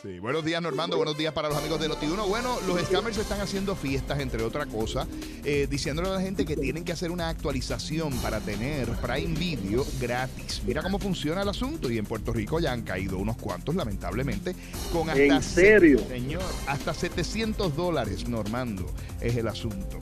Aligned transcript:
Sí, 0.00 0.20
buenos 0.20 0.44
días 0.44 0.62
Normando, 0.62 0.96
buenos 0.96 1.18
días 1.18 1.32
para 1.32 1.48
los 1.48 1.58
amigos 1.58 1.80
de 1.80 1.90
Noti1. 1.90 2.28
Bueno, 2.28 2.56
los 2.68 2.80
scammers 2.82 3.18
están 3.18 3.40
haciendo 3.40 3.74
fiestas, 3.74 4.20
entre 4.20 4.44
otra 4.44 4.66
cosa, 4.66 5.08
eh, 5.44 5.66
diciéndole 5.68 6.08
a 6.08 6.12
la 6.12 6.20
gente 6.20 6.44
que 6.44 6.56
tienen 6.56 6.84
que 6.84 6.92
hacer 6.92 7.10
una 7.10 7.28
actualización 7.28 8.12
para 8.18 8.38
tener 8.38 8.88
Prime 8.98 9.36
Video 9.36 9.84
gratis. 10.00 10.62
Mira 10.64 10.84
cómo 10.84 11.00
funciona 11.00 11.42
el 11.42 11.48
asunto 11.48 11.90
y 11.90 11.98
en 11.98 12.06
Puerto 12.06 12.32
Rico 12.32 12.60
ya 12.60 12.70
han 12.72 12.82
caído 12.82 13.18
unos 13.18 13.38
cuantos, 13.38 13.74
lamentablemente, 13.74 14.54
con 14.92 15.10
hasta... 15.10 15.20
¿En 15.24 15.42
serio? 15.42 15.98
Señor, 16.08 16.44
hasta 16.68 16.94
700 16.94 17.74
dólares, 17.74 18.28
Normando, 18.28 18.86
es 19.20 19.36
el 19.36 19.48
asunto. 19.48 19.98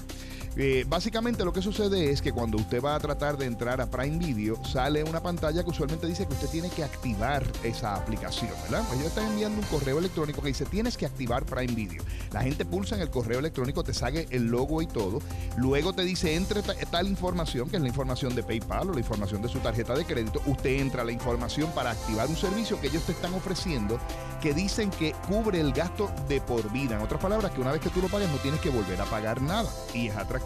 Eh, 0.58 0.86
básicamente 0.88 1.44
lo 1.44 1.52
que 1.52 1.60
sucede 1.60 2.10
es 2.10 2.22
que 2.22 2.32
cuando 2.32 2.56
usted 2.56 2.82
va 2.82 2.94
a 2.94 3.00
tratar 3.00 3.36
de 3.36 3.44
entrar 3.44 3.78
a 3.82 3.90
Prime 3.90 4.16
Video, 4.16 4.62
sale 4.64 5.04
una 5.04 5.22
pantalla 5.22 5.62
que 5.62 5.68
usualmente 5.68 6.06
dice 6.06 6.26
que 6.26 6.32
usted 6.32 6.48
tiene 6.48 6.70
que 6.70 6.82
activar 6.82 7.44
esa 7.62 7.94
aplicación, 7.94 8.52
¿verdad? 8.62 8.82
Pues 8.88 9.00
yo 9.00 9.06
estoy 9.06 9.26
enviando 9.26 9.60
un 9.60 9.66
correo 9.66 9.98
electrónico 9.98 10.40
que 10.40 10.48
dice 10.48 10.64
tienes 10.64 10.96
que 10.96 11.04
activar 11.04 11.44
Prime 11.44 11.74
Video. 11.74 12.02
La 12.32 12.42
gente 12.42 12.64
pulsa 12.64 12.94
en 12.94 13.02
el 13.02 13.10
correo 13.10 13.38
electrónico, 13.38 13.84
te 13.84 13.92
sale 13.92 14.28
el 14.30 14.46
logo 14.46 14.80
y 14.80 14.86
todo. 14.86 15.20
Luego 15.58 15.92
te 15.92 16.04
dice 16.04 16.34
entre 16.34 16.62
tal 16.62 17.06
información, 17.06 17.68
que 17.68 17.76
es 17.76 17.82
la 17.82 17.88
información 17.88 18.34
de 18.34 18.42
PayPal 18.42 18.88
o 18.88 18.92
la 18.94 19.00
información 19.00 19.42
de 19.42 19.48
su 19.48 19.58
tarjeta 19.58 19.94
de 19.94 20.06
crédito. 20.06 20.40
Usted 20.46 20.80
entra 20.80 21.04
la 21.04 21.12
información 21.12 21.70
para 21.72 21.90
activar 21.90 22.28
un 22.28 22.36
servicio 22.36 22.80
que 22.80 22.86
ellos 22.86 23.02
te 23.02 23.12
están 23.12 23.34
ofreciendo 23.34 23.98
que 24.40 24.54
dicen 24.54 24.90
que 24.90 25.12
cubre 25.28 25.60
el 25.60 25.72
gasto 25.72 26.10
de 26.28 26.40
por 26.40 26.70
vida. 26.72 26.96
En 26.96 27.02
otras 27.02 27.20
palabras, 27.20 27.52
que 27.52 27.60
una 27.60 27.72
vez 27.72 27.80
que 27.80 27.90
tú 27.90 28.00
lo 28.00 28.08
pagues 28.08 28.30
no 28.30 28.36
tienes 28.38 28.60
que 28.60 28.70
volver 28.70 29.00
a 29.00 29.04
pagar 29.04 29.42
nada. 29.42 29.68
Y 29.92 30.08
es 30.08 30.16
atractivo 30.16 30.45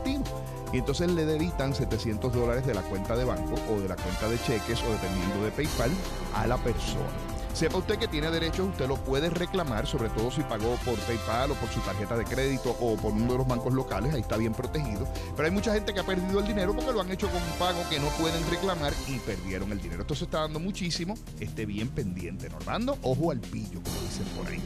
y 0.72 0.78
entonces 0.78 1.10
le 1.10 1.24
debitan 1.24 1.74
700 1.74 2.32
dólares 2.32 2.66
de 2.66 2.74
la 2.74 2.82
cuenta 2.82 3.16
de 3.16 3.24
banco 3.24 3.54
o 3.70 3.80
de 3.80 3.88
la 3.88 3.96
cuenta 3.96 4.28
de 4.28 4.38
cheques 4.38 4.82
o 4.82 4.92
dependiendo 4.92 5.44
de 5.44 5.50
PayPal 5.50 5.90
a 6.34 6.46
la 6.46 6.56
persona. 6.58 7.08
Sepa 7.52 7.78
usted 7.78 7.98
que 7.98 8.06
tiene 8.06 8.30
derecho, 8.30 8.64
usted 8.64 8.86
lo 8.86 8.96
puede 8.96 9.28
reclamar, 9.28 9.84
sobre 9.84 10.08
todo 10.10 10.30
si 10.30 10.40
pagó 10.42 10.76
por 10.84 10.94
PayPal 11.00 11.50
o 11.50 11.54
por 11.54 11.68
su 11.68 11.80
tarjeta 11.80 12.16
de 12.16 12.24
crédito 12.24 12.76
o 12.80 12.96
por 12.96 13.12
uno 13.12 13.32
de 13.32 13.38
los 13.38 13.48
bancos 13.48 13.74
locales, 13.74 14.14
ahí 14.14 14.20
está 14.20 14.36
bien 14.36 14.54
protegido. 14.54 15.08
Pero 15.34 15.48
hay 15.48 15.52
mucha 15.52 15.74
gente 15.74 15.92
que 15.92 15.98
ha 15.98 16.06
perdido 16.06 16.38
el 16.38 16.46
dinero 16.46 16.72
porque 16.74 16.92
lo 16.92 17.00
han 17.00 17.10
hecho 17.10 17.28
con 17.28 17.42
un 17.42 17.58
pago 17.58 17.80
que 17.90 17.98
no 17.98 18.06
pueden 18.20 18.48
reclamar 18.48 18.92
y 19.08 19.18
perdieron 19.18 19.72
el 19.72 19.80
dinero. 19.80 20.02
Esto 20.02 20.14
se 20.14 20.24
está 20.24 20.42
dando 20.42 20.60
muchísimo, 20.60 21.14
esté 21.40 21.66
bien 21.66 21.88
pendiente, 21.88 22.48
Normando, 22.48 22.96
ojo 23.02 23.32
al 23.32 23.40
pillo, 23.40 23.80
como 23.82 24.00
dicen 24.00 24.26
por 24.36 24.46
ahí. 24.46 24.62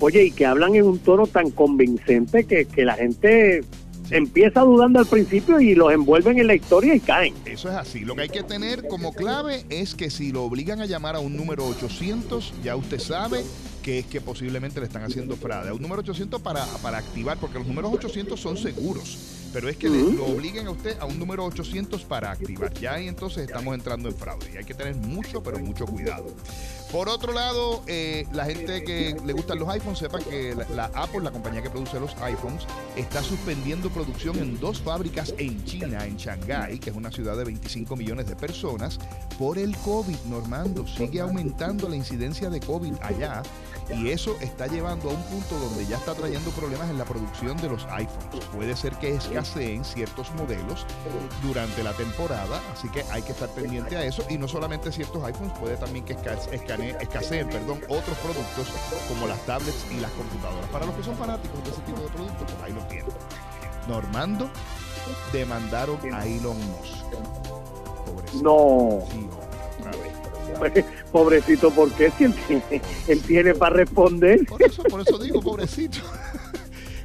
Oye, 0.00 0.24
y 0.24 0.30
que 0.30 0.46
hablan 0.46 0.74
en 0.74 0.86
un 0.86 0.98
tono 0.98 1.26
tan 1.26 1.50
convincente 1.50 2.44
que, 2.44 2.64
que 2.64 2.86
la 2.86 2.94
gente 2.94 3.62
empieza 4.10 4.60
dudando 4.60 4.98
al 4.98 5.06
principio 5.06 5.60
y 5.60 5.74
los 5.74 5.92
envuelven 5.92 6.38
en 6.38 6.46
la 6.46 6.54
historia 6.54 6.94
y 6.94 7.00
caen. 7.00 7.34
Eso 7.44 7.68
es 7.68 7.74
así. 7.74 8.00
Lo 8.00 8.14
que 8.14 8.22
hay 8.22 8.28
que 8.28 8.42
tener 8.42 8.88
como 8.88 9.12
clave 9.12 9.64
es 9.68 9.94
que 9.94 10.10
si 10.10 10.32
lo 10.32 10.44
obligan 10.44 10.80
a 10.80 10.86
llamar 10.86 11.16
a 11.16 11.20
un 11.20 11.36
número 11.36 11.66
800, 11.66 12.54
ya 12.62 12.76
usted 12.76 12.98
sabe 12.98 13.44
que 13.82 14.00
es 14.00 14.06
que 14.06 14.20
posiblemente 14.20 14.80
le 14.80 14.86
están 14.86 15.02
haciendo 15.02 15.36
fraude. 15.36 15.70
A 15.70 15.74
un 15.74 15.82
número 15.82 16.00
800 16.00 16.40
para, 16.40 16.64
para 16.82 16.98
activar, 16.98 17.38
porque 17.38 17.58
los 17.58 17.66
números 17.66 17.92
800 17.94 18.38
son 18.38 18.56
seguros, 18.56 19.18
pero 19.52 19.68
es 19.68 19.76
que 19.76 19.88
le, 19.88 20.02
lo 20.12 20.26
obliguen 20.26 20.66
a 20.66 20.70
usted 20.70 20.98
a 21.00 21.06
un 21.06 21.18
número 21.18 21.44
800 21.44 22.02
para 22.04 22.30
activar. 22.30 22.72
Ya 22.74 22.94
ahí 22.94 23.08
entonces 23.08 23.46
estamos 23.46 23.74
entrando 23.74 24.08
en 24.08 24.14
fraude 24.14 24.50
y 24.52 24.56
hay 24.58 24.64
que 24.64 24.74
tener 24.74 24.94
mucho, 24.96 25.42
pero 25.42 25.58
mucho 25.58 25.86
cuidado. 25.86 26.26
Por 26.92 27.08
otro 27.08 27.32
lado, 27.32 27.82
eh, 27.86 28.26
la 28.32 28.46
gente 28.46 28.82
que 28.82 29.16
le 29.24 29.32
gustan 29.32 29.60
los 29.60 29.68
iPhones 29.68 30.00
sepa 30.00 30.18
que 30.18 30.56
la, 30.74 30.90
Apple, 30.94 31.20
la 31.20 31.30
compañía 31.30 31.62
que 31.62 31.70
produce 31.70 32.00
los 32.00 32.16
iPhones, 32.20 32.66
está 32.96 33.22
suspendiendo 33.22 33.90
producción 33.90 34.36
en 34.38 34.58
dos 34.58 34.80
fábricas 34.80 35.32
en 35.38 35.64
China, 35.64 36.04
en 36.04 36.16
Shanghái, 36.16 36.80
que 36.80 36.90
es 36.90 36.96
una 36.96 37.12
ciudad 37.12 37.36
de 37.36 37.44
25 37.44 37.94
millones 37.94 38.26
de 38.26 38.34
personas, 38.34 38.98
por 39.38 39.56
el 39.56 39.76
COVID, 39.78 40.16
Normando. 40.28 40.84
Sigue 40.88 41.20
aumentando 41.20 41.88
la 41.88 41.94
incidencia 41.94 42.50
de 42.50 42.58
COVID 42.58 42.94
allá 43.02 43.42
y 43.94 44.10
eso 44.10 44.36
está 44.40 44.66
llevando 44.66 45.10
a 45.10 45.12
un 45.12 45.22
punto 45.24 45.58
donde 45.58 45.86
ya 45.86 45.96
está 45.96 46.14
trayendo 46.14 46.50
problemas 46.50 46.90
en 46.90 46.98
la 46.98 47.04
producción 47.04 47.56
de 47.58 47.68
los 47.68 47.84
iPhones. 47.86 48.44
Puede 48.52 48.76
ser 48.76 48.94
que 48.96 49.14
escaseen 49.14 49.84
ciertos 49.84 50.32
modelos 50.34 50.86
durante 51.42 51.82
la 51.82 51.92
temporada, 51.92 52.60
así 52.72 52.88
que 52.88 53.04
hay 53.10 53.22
que 53.22 53.32
estar 53.32 53.48
pendiente 53.50 53.96
a 53.96 54.04
eso. 54.04 54.24
Y 54.28 54.38
no 54.38 54.48
solamente 54.48 54.92
ciertos 54.92 55.22
iPhones, 55.24 55.52
puede 55.58 55.76
también 55.76 56.04
que 56.04 56.14
escaseen 56.14 56.79
perdón, 57.50 57.80
otros 57.88 58.18
productos 58.18 58.68
como 59.08 59.26
las 59.26 59.44
tablets 59.46 59.86
y 59.90 60.00
las 60.00 60.10
computadoras. 60.12 60.68
Para 60.70 60.86
los 60.86 60.94
que 60.94 61.02
son 61.02 61.16
fanáticos 61.16 61.62
de 61.64 61.70
ese 61.70 61.80
tipo 61.82 62.00
de 62.00 62.08
productos, 62.08 62.52
pues 62.52 62.62
ahí 62.62 62.72
lo 62.72 62.82
tienen. 62.86 63.12
Normando 63.88 64.50
demandaron 65.32 65.98
a 66.12 66.26
Elon 66.26 66.56
Musk. 66.58 68.42
No. 68.42 69.04
pobrecito, 71.12 71.70
porque 71.70 72.10
si 72.16 72.24
él 72.24 72.34
tiene, 72.46 72.82
él 73.08 73.22
tiene 73.22 73.54
para 73.54 73.76
responder? 73.76 74.44
Por 74.46 74.62
eso, 74.62 74.82
por 74.84 75.00
eso 75.00 75.18
digo, 75.18 75.40
pobrecito. 75.40 75.98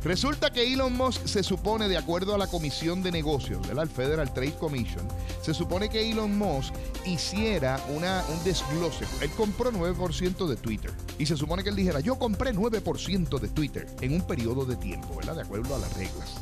Resulta 0.05 0.51
que 0.51 0.71
Elon 0.71 0.95
Musk 0.95 1.25
se 1.25 1.41
supone, 1.41 1.87
de 1.87 1.97
acuerdo 1.97 2.35
a 2.35 2.37
la 2.37 2.45
Comisión 2.45 3.01
de 3.01 3.11
Negocios, 3.11 3.67
¿verdad? 3.67 3.85
el 3.85 3.89
Federal 3.89 4.31
Trade 4.31 4.53
Commission, 4.53 5.07
se 5.41 5.51
supone 5.51 5.89
que 5.89 6.11
Elon 6.11 6.37
Musk 6.37 6.75
hiciera 7.07 7.83
una, 7.89 8.23
un 8.29 8.43
desglose. 8.43 9.05
Él 9.21 9.31
compró 9.31 9.71
9% 9.71 10.45
de 10.45 10.57
Twitter. 10.57 10.91
Y 11.17 11.25
se 11.25 11.35
supone 11.35 11.63
que 11.63 11.69
él 11.69 11.75
dijera, 11.75 12.01
yo 12.01 12.19
compré 12.19 12.53
9% 12.53 13.39
de 13.39 13.47
Twitter 13.47 13.87
en 13.99 14.13
un 14.13 14.21
periodo 14.21 14.63
de 14.65 14.75
tiempo, 14.75 15.15
¿verdad? 15.15 15.37
De 15.37 15.41
acuerdo 15.41 15.73
a 15.73 15.79
las 15.79 15.97
reglas. 15.97 16.35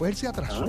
Pues 0.00 0.12
él 0.12 0.16
se 0.16 0.28
atrasó. 0.28 0.64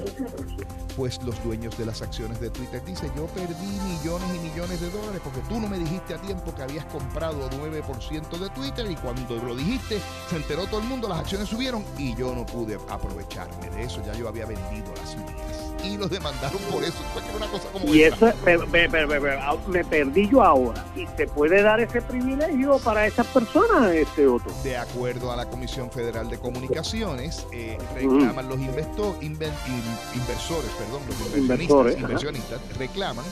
Pues 0.97 1.23
los 1.23 1.41
dueños 1.41 1.77
de 1.77 1.85
las 1.85 2.01
acciones 2.01 2.41
de 2.41 2.49
Twitter 2.49 2.83
dicen, 2.83 3.09
yo 3.15 3.27
perdí 3.27 3.65
millones 3.65 4.27
y 4.35 4.39
millones 4.39 4.81
de 4.81 4.89
dólares 4.89 5.21
porque 5.23 5.39
tú 5.47 5.57
no 5.57 5.69
me 5.69 5.79
dijiste 5.79 6.15
a 6.15 6.21
tiempo 6.21 6.53
que 6.53 6.63
habías 6.63 6.83
comprado 6.87 7.49
9% 7.49 8.37
de 8.37 8.49
Twitter 8.49 8.91
y 8.91 8.95
cuando 8.97 9.37
lo 9.37 9.55
dijiste 9.55 10.01
se 10.29 10.35
enteró 10.35 10.65
todo 10.65 10.81
el 10.81 10.87
mundo, 10.87 11.07
las 11.07 11.19
acciones 11.19 11.47
subieron 11.47 11.85
y 11.97 12.13
yo 12.15 12.35
no 12.35 12.45
pude 12.45 12.77
aprovecharme 12.89 13.69
de 13.69 13.83
eso, 13.83 14.03
ya 14.05 14.13
yo 14.15 14.27
había 14.27 14.45
vendido 14.45 14.93
las 14.97 15.15
mías 15.15 15.60
y 15.83 15.97
los 15.97 16.09
demandaron 16.09 16.59
por 16.71 16.83
eso. 16.83 16.97
una 17.35 17.47
cosa 17.47 17.67
como 17.69 17.93
y 17.93 18.03
eso, 18.03 18.27
ah, 18.27 19.57
me, 19.67 19.83
perdí 19.83 20.29
yo 20.29 20.43
ahora. 20.43 20.85
¿Y 20.95 21.05
se 21.17 21.27
puede 21.27 21.61
dar 21.61 21.79
ese 21.79 22.01
privilegio 22.01 22.79
para 22.79 23.07
esas 23.07 23.27
personas, 23.27 23.93
este 23.93 24.27
otro? 24.27 24.51
De 24.63 24.77
acuerdo 24.77 25.31
a 25.31 25.35
la 25.35 25.49
Comisión 25.49 25.91
Federal 25.91 26.29
de 26.29 26.39
Comunicaciones, 26.39 27.45
eh, 27.51 27.77
reclaman 27.93 28.47
los 28.47 28.59
inversores, 28.59 30.71
perdón, 30.77 31.01
los 31.07 31.37
inversionistas, 31.37 31.99
inversionistas 31.99 32.77
reclaman 32.77 33.25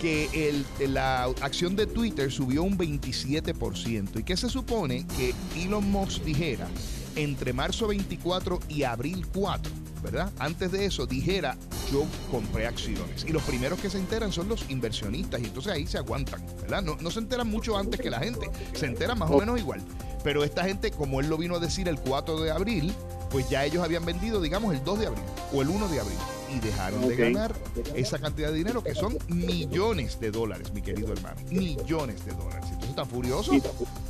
que 0.00 0.48
el, 0.48 0.92
la 0.92 1.24
acción 1.40 1.74
de 1.74 1.86
Twitter 1.86 2.30
subió 2.30 2.62
un 2.62 2.76
27%. 2.76 4.20
¿Y 4.20 4.22
qué 4.22 4.36
se 4.36 4.48
supone 4.48 5.06
que 5.16 5.34
Elon 5.56 5.90
Musk 5.90 6.22
dijera 6.22 6.68
entre 7.14 7.54
marzo 7.54 7.88
24 7.88 8.60
y 8.68 8.82
abril 8.82 9.26
4? 9.32 9.86
¿verdad? 10.02 10.32
Antes 10.38 10.72
de 10.72 10.86
eso 10.86 11.06
dijera, 11.06 11.56
yo 11.90 12.04
compré 12.30 12.66
acciones. 12.66 13.24
Y 13.26 13.32
los 13.32 13.42
primeros 13.42 13.80
que 13.80 13.90
se 13.90 13.98
enteran 13.98 14.32
son 14.32 14.48
los 14.48 14.68
inversionistas 14.70 15.40
y 15.40 15.44
entonces 15.44 15.72
ahí 15.72 15.86
se 15.86 15.98
aguantan, 15.98 16.44
¿verdad? 16.60 16.82
No, 16.82 16.96
no 17.00 17.10
se 17.10 17.20
enteran 17.20 17.48
mucho 17.48 17.76
antes 17.76 18.00
que 18.00 18.10
la 18.10 18.20
gente, 18.20 18.50
se 18.74 18.86
enteran 18.86 19.18
más 19.18 19.30
o 19.30 19.38
menos 19.38 19.58
igual. 19.58 19.80
Pero 20.24 20.42
esta 20.42 20.64
gente, 20.64 20.90
como 20.90 21.20
él 21.20 21.28
lo 21.28 21.38
vino 21.38 21.56
a 21.56 21.58
decir 21.60 21.88
el 21.88 22.00
4 22.00 22.40
de 22.40 22.50
abril, 22.50 22.92
pues 23.30 23.48
ya 23.48 23.64
ellos 23.64 23.84
habían 23.84 24.04
vendido, 24.04 24.40
digamos, 24.40 24.74
el 24.74 24.82
2 24.82 24.98
de 24.98 25.06
abril 25.06 25.24
o 25.52 25.62
el 25.62 25.68
1 25.68 25.88
de 25.88 26.00
abril 26.00 26.18
y 26.54 26.60
dejaron 26.60 27.08
de 27.08 27.16
ganar 27.16 27.54
esa 27.94 28.18
cantidad 28.18 28.50
de 28.50 28.56
dinero 28.56 28.82
que 28.82 28.94
son 28.94 29.18
millones 29.28 30.18
de 30.20 30.30
dólares, 30.30 30.72
mi 30.72 30.82
querido 30.82 31.12
hermano. 31.12 31.36
Millones 31.50 32.24
de 32.24 32.32
dólares. 32.32 32.66
Están 32.96 33.10
furiosos 33.10 33.56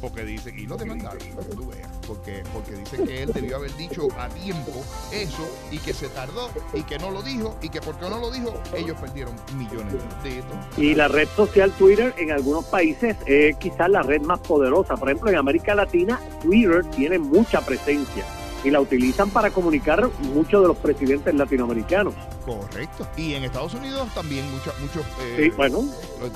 porque 0.01 0.23
dicen, 0.23 0.57
y 0.57 0.65
lo 0.65 0.77
demandaron, 0.77 1.19
tú 1.57 1.67
veas, 1.67 1.91
porque, 2.07 2.45
porque 2.53 2.71
dicen 2.77 3.05
que 3.05 3.25
él 3.25 3.33
debió 3.33 3.57
haber 3.57 3.77
dicho 3.77 4.07
a 4.17 4.29
tiempo 4.29 4.71
eso 5.11 5.45
y 5.73 5.79
que 5.79 5.93
se 5.93 6.07
tardó 6.11 6.51
y 6.73 6.85
que 6.85 6.97
no 7.01 7.11
lo 7.11 7.21
dijo 7.21 7.57
y 7.61 7.69
que 7.69 7.81
porque 7.81 8.09
no 8.09 8.21
lo 8.21 8.31
dijo, 8.31 8.55
ellos 8.77 8.97
perdieron 9.01 9.35
millones 9.57 9.93
de 10.23 10.41
dólares. 10.41 10.79
Y 10.79 10.95
la 10.95 11.09
red 11.09 11.27
social 11.35 11.73
Twitter 11.73 12.15
en 12.17 12.31
algunos 12.31 12.65
países 12.67 13.17
es 13.27 13.57
quizás 13.57 13.91
la 13.91 14.03
red 14.03 14.21
más 14.21 14.39
poderosa. 14.39 14.97
Por 14.97 15.09
ejemplo, 15.09 15.31
en 15.31 15.39
América 15.39 15.75
Latina, 15.75 16.21
Twitter 16.41 16.85
tiene 16.91 17.19
mucha 17.19 17.63
presencia 17.63 18.25
y 18.65 18.71
la 18.71 18.81
utilizan 18.81 19.31
para 19.31 19.51
comunicar 19.51 20.09
muchos 20.21 20.63
de 20.63 20.69
los 20.69 20.77
presidentes 20.77 21.35
latinoamericanos. 21.35 22.15
Correcto. 22.45 23.07
Y 23.17 23.35
en 23.35 23.45
Estados 23.45 23.75
Unidos 23.75 24.09
también 24.15 24.51
muchos, 24.51 24.79
muchos. 24.81 25.03
Eh, 25.23 25.37
sí, 25.45 25.51
bueno. 25.57 25.85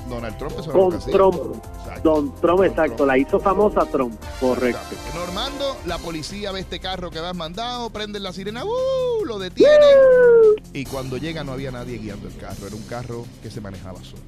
Donald 0.08 0.36
Trump 0.38 0.54
es 0.58 0.66
Don 0.66 0.98
Trump. 0.98 1.62
Don 2.02 2.34
Trump, 2.40 2.64
exacto. 2.64 3.06
La 3.06 3.18
hizo 3.18 3.38
famosa 3.40 3.84
Trump. 3.86 4.18
Correcto. 4.40 4.80
Normando, 5.14 5.76
la 5.86 5.98
policía 5.98 6.52
ve 6.52 6.60
este 6.60 6.80
carro 6.80 7.10
que 7.10 7.20
vas 7.20 7.34
mandado, 7.34 7.90
prenden 7.90 8.22
la 8.22 8.32
sirena, 8.32 8.64
¡uh! 8.64 9.24
lo 9.24 9.38
detienen. 9.38 9.78
Y 10.72 10.84
cuando 10.84 11.16
llega 11.16 11.44
no 11.44 11.52
había 11.52 11.70
nadie 11.70 11.98
guiando 11.98 12.28
el 12.28 12.36
carro. 12.36 12.66
Era 12.66 12.76
un 12.76 12.82
carro 12.82 13.24
que 13.42 13.50
se 13.50 13.60
manejaba 13.60 14.02
solo. 14.02 14.22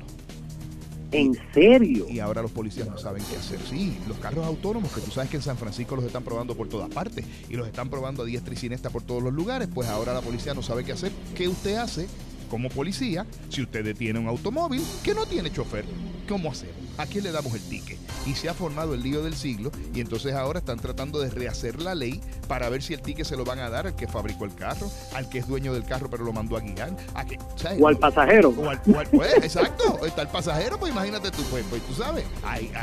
¿En 1.13 1.37
serio? 1.53 2.07
Y 2.09 2.21
ahora 2.21 2.41
los 2.41 2.51
policías 2.51 2.89
no 2.89 2.97
saben 2.97 3.23
qué 3.31 3.37
hacer. 3.37 3.61
Sí, 3.69 3.99
los 4.09 4.17
carros 4.19 4.47
autónomos, 4.47 4.91
que 4.93 5.03
tú 5.03 5.11
sabes 5.11 5.31
que 5.31 5.37
en 5.37 5.43
San 5.43 5.59
Francisco 5.59 5.95
los 5.95 6.07
están 6.07 6.25
probando 6.25 6.55
por 6.55 6.69
todas 6.69 6.89
partes 6.91 7.25
y 7.51 7.55
los 7.55 7.67
están 7.67 7.91
probando 7.91 8.23
a 8.23 8.27
diestra 8.27 8.55
y 8.55 8.57
siniestra 8.57 8.91
por 8.91 9.03
todos 9.03 9.23
los 9.23 9.33
lugares, 9.33 9.69
pues 9.73 9.89
ahora 9.89 10.15
la 10.15 10.23
policía 10.23 10.55
no 10.55 10.63
sabe 10.63 10.85
qué 10.85 10.93
hacer. 10.93 11.13
¿Qué 11.35 11.49
usted 11.49 11.77
hace 11.77 12.09
como 12.51 12.71
policía 12.71 13.27
si 13.51 13.63
usted 13.63 13.85
detiene 13.85 14.19
un 14.19 14.27
automóvil 14.27 14.83
que 15.05 15.15
no 15.15 15.27
tiene 15.27 15.53
chofer? 15.53 15.85
¿Cómo 16.33 16.51
hacemos? 16.51 16.75
¿A 16.97 17.05
quién 17.05 17.25
le 17.25 17.31
damos 17.31 17.53
el 17.53 17.61
ticket? 17.61 17.99
Y 18.25 18.33
se 18.33 18.49
ha 18.49 18.55
formado 18.55 18.95
el 18.95 19.03
lío 19.03 19.23
del 19.23 19.35
siglo 19.35 19.71
y 19.95 20.01
entonces 20.01 20.33
ahora 20.33 20.61
están 20.61 20.79
tratando 20.79 21.21
de 21.21 21.29
rehacer 21.29 21.83
la 21.83 21.95
ley 21.95 22.23
para 22.49 22.71
ver 22.71 22.83
si 22.83 22.95
el 22.95 23.03
ticket 23.03 23.27
se 23.27 23.37
lo 23.37 23.45
van 23.45 23.59
a 23.59 23.69
dar 23.69 23.87
al 23.87 23.95
que 23.97 24.09
fabricó 24.09 24.47
el 24.47 24.55
carro, 24.55 24.91
al 25.15 25.29
que 25.29 25.41
es 25.41 25.47
dueño 25.47 25.75
del 25.75 25.85
carro 25.85 26.09
pero 26.09 26.25
lo 26.25 26.33
mandó 26.33 26.57
a 26.57 26.61
guiar, 26.61 26.97
a 27.13 27.27
que, 27.27 27.39
o 27.79 27.87
al 27.87 27.99
pasajero. 27.99 28.49
O 28.49 28.71
al, 28.71 28.81
pues, 29.11 29.35
exacto, 29.43 30.07
está 30.07 30.23
el 30.23 30.29
pasajero, 30.29 30.79
pues 30.79 30.91
imagínate 30.91 31.31
tú, 31.31 31.43
pues, 31.51 31.67
pues 31.69 31.83
tú 31.83 31.93
sabes, 31.93 32.25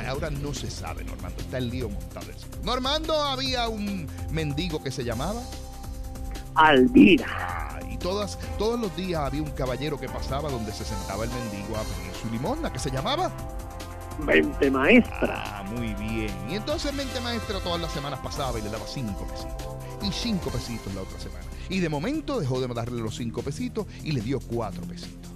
ahora 0.07 0.29
no 0.29 0.53
se 0.53 0.69
sabe, 0.69 1.03
Normando, 1.03 1.41
está 1.41 1.57
el 1.57 1.71
lío 1.71 1.89
montado. 1.89 2.27
Normando 2.63 3.19
había 3.19 3.67
un 3.67 4.07
mendigo 4.29 4.83
que 4.83 4.91
se 4.91 5.03
llamaba 5.03 5.41
Alvira. 6.53 7.68
Todas, 7.99 8.39
todos 8.57 8.79
los 8.79 8.95
días 8.95 9.21
había 9.21 9.41
un 9.41 9.51
caballero 9.51 9.99
que 9.99 10.07
pasaba 10.07 10.49
donde 10.49 10.71
se 10.73 10.85
sentaba 10.85 11.25
el 11.25 11.29
mendigo 11.29 11.75
a 11.75 11.83
pedir 11.83 12.13
su 12.19 12.29
limosna, 12.29 12.71
que 12.71 12.79
se 12.79 12.89
llamaba 12.89 13.31
Mente 14.19 14.71
Maestra. 14.71 15.59
Ah, 15.59 15.63
muy 15.63 15.93
bien. 15.93 16.31
Y 16.49 16.55
entonces 16.55 16.93
Mente 16.93 17.19
Maestra 17.21 17.59
todas 17.59 17.79
las 17.79 17.91
semanas 17.91 18.19
pasaba 18.21 18.59
y 18.59 18.61
le 18.61 18.69
daba 18.69 18.85
cinco 18.87 19.25
pesitos. 19.27 19.67
Y 20.01 20.11
cinco 20.11 20.49
pesitos 20.49 20.93
la 20.93 21.01
otra 21.01 21.19
semana. 21.19 21.45
Y 21.69 21.79
de 21.79 21.89
momento 21.89 22.39
dejó 22.39 22.59
de 22.59 22.67
darle 22.73 23.01
los 23.01 23.15
cinco 23.15 23.43
pesitos 23.43 23.85
y 24.03 24.11
le 24.11 24.21
dio 24.21 24.39
cuatro 24.39 24.81
pesitos. 24.83 25.31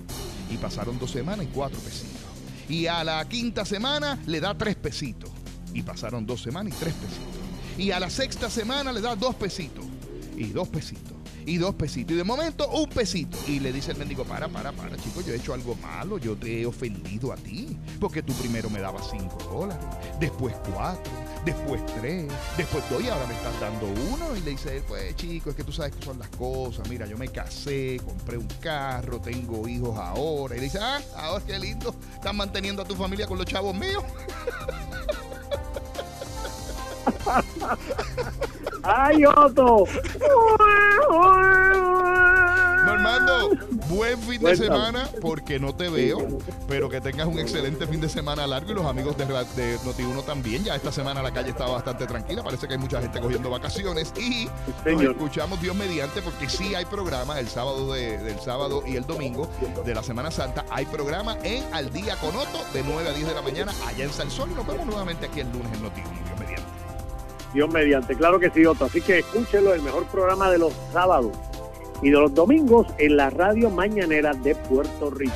Y 0.49 0.57
pasaron 0.57 0.97
dos 0.99 1.11
semanas 1.11 1.45
y 1.45 1.49
cuatro 1.49 1.79
pesitos. 1.79 2.21
Y 2.69 2.87
a 2.87 3.03
la 3.03 3.27
quinta 3.27 3.65
semana 3.65 4.19
le 4.25 4.39
da 4.39 4.57
tres 4.57 4.75
pesitos. 4.75 5.29
Y 5.73 5.83
pasaron 5.83 6.25
dos 6.25 6.41
semanas 6.41 6.73
y 6.75 6.79
tres 6.79 6.93
pesitos. 6.93 7.77
Y 7.77 7.91
a 7.91 7.99
la 7.99 8.09
sexta 8.09 8.49
semana 8.49 8.91
le 8.91 9.01
da 9.01 9.15
dos 9.15 9.35
pesitos. 9.35 9.85
Y 10.35 10.47
dos 10.47 10.67
pesitos 10.69 11.12
y 11.45 11.57
dos 11.57 11.75
pesitos. 11.75 12.13
Y 12.13 12.17
de 12.17 12.23
momento, 12.23 12.67
un 12.69 12.89
pesito. 12.89 13.37
Y 13.47 13.59
le 13.59 13.71
dice 13.71 13.91
el 13.91 13.97
mendigo, 13.97 14.23
para, 14.23 14.47
para, 14.47 14.71
para, 14.71 14.97
chico, 14.97 15.21
yo 15.21 15.33
he 15.33 15.37
hecho 15.37 15.53
algo 15.53 15.75
malo, 15.75 16.17
yo 16.17 16.35
te 16.35 16.61
he 16.61 16.65
ofendido 16.65 17.31
a 17.31 17.35
ti. 17.35 17.77
Porque 17.99 18.21
tú 18.23 18.33
primero 18.33 18.69
me 18.69 18.79
dabas 18.79 19.09
cinco 19.11 19.37
dólares, 19.51 19.85
después 20.19 20.55
cuatro, 20.73 21.11
después 21.45 21.85
tres, 21.99 22.31
después 22.57 22.83
dos 22.89 23.03
y 23.03 23.09
ahora 23.09 23.25
me 23.27 23.33
estás 23.35 23.59
dando 23.59 23.87
uno. 24.11 24.35
Y 24.35 24.41
le 24.41 24.51
dice 24.51 24.77
él, 24.77 24.83
pues 24.87 25.15
chico, 25.15 25.49
es 25.49 25.55
que 25.55 25.63
tú 25.63 25.71
sabes 25.71 25.95
que 25.95 26.03
son 26.03 26.19
las 26.19 26.29
cosas. 26.29 26.87
Mira, 26.89 27.05
yo 27.05 27.17
me 27.17 27.27
casé, 27.27 27.99
compré 28.05 28.37
un 28.37 28.47
carro, 28.59 29.19
tengo 29.19 29.67
hijos 29.67 29.97
ahora. 29.97 30.55
Y 30.55 30.59
le 30.59 30.65
dice, 30.65 30.79
ah, 30.81 31.01
ahora 31.17 31.43
qué 31.45 31.59
lindo, 31.59 31.95
estás 32.13 32.33
manteniendo 32.33 32.81
a 32.81 32.85
tu 32.85 32.95
familia 32.95 33.27
con 33.27 33.37
los 33.37 33.45
chavos 33.47 33.75
míos. 33.75 34.03
¡Ay, 38.83 39.23
Otto! 39.25 39.85
Normando, 42.85 43.49
buen 43.87 44.19
fin 44.19 44.41
de 44.41 44.57
semana 44.57 45.09
porque 45.21 45.57
no 45.57 45.73
te 45.73 45.87
veo, 45.89 46.27
pero 46.67 46.89
que 46.89 46.99
tengas 46.99 47.27
un 47.27 47.39
excelente 47.39 47.87
fin 47.87 48.01
de 48.01 48.09
semana 48.09 48.45
largo 48.45 48.71
y 48.71 48.73
los 48.73 48.85
amigos 48.85 49.17
de, 49.17 49.25
de 49.25 49.79
Noti1 49.79 50.25
también. 50.25 50.65
Ya 50.65 50.75
esta 50.75 50.91
semana 50.91 51.23
la 51.23 51.31
calle 51.31 51.51
está 51.51 51.65
bastante 51.65 52.05
tranquila, 52.05 52.43
parece 52.43 52.67
que 52.67 52.73
hay 52.73 52.79
mucha 52.79 53.01
gente 53.01 53.21
cogiendo 53.21 53.49
vacaciones 53.49 54.13
y 54.17 54.49
nos 54.85 55.01
escuchamos 55.01 55.61
Dios 55.61 55.75
mediante 55.75 56.21
porque 56.21 56.49
sí 56.49 56.75
hay 56.75 56.85
programa 56.85 57.39
el 57.39 57.47
sábado 57.47 57.93
del 57.93 58.39
sábado 58.41 58.83
y 58.85 58.97
el 58.97 59.07
domingo 59.07 59.49
de 59.85 59.95
la 59.95 60.03
Semana 60.03 60.29
Santa. 60.29 60.65
Hay 60.69 60.85
programa 60.85 61.37
en 61.43 61.63
Al 61.73 61.89
Día 61.91 62.17
con 62.17 62.35
Otto 62.35 62.59
de 62.73 62.83
9 62.83 63.09
a 63.09 63.13
10 63.13 63.27
de 63.27 63.33
la 63.33 63.41
mañana 63.41 63.71
allá 63.87 64.03
en 64.03 64.11
Salsón 64.11 64.51
y 64.51 64.55
nos 64.55 64.67
vemos 64.67 64.85
nuevamente 64.85 65.27
aquí 65.27 65.39
el 65.39 65.51
lunes 65.51 65.71
en 65.73 65.83
Noti1. 65.83 66.32
Dios 67.53 67.71
mediante, 67.71 68.15
claro 68.15 68.39
que 68.39 68.49
sí, 68.49 68.65
Otto. 68.65 68.85
Así 68.85 69.01
que 69.01 69.19
escúchelo, 69.19 69.73
el 69.73 69.81
mejor 69.81 70.05
programa 70.05 70.49
de 70.49 70.57
los 70.57 70.73
sábados 70.91 71.31
y 72.01 72.09
de 72.09 72.19
los 72.19 72.33
domingos 72.33 72.87
en 72.97 73.17
la 73.17 73.29
radio 73.29 73.69
mañanera 73.69 74.33
de 74.33 74.55
Puerto 74.55 75.09
Rico. 75.11 75.33